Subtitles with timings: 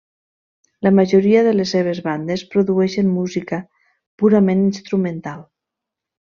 [0.85, 3.61] La majoria de les seves bandes produeixen música
[4.23, 5.47] purament instrumental.